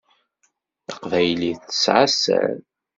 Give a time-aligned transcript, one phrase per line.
[0.87, 2.51] Taqbaylit tesεa sser.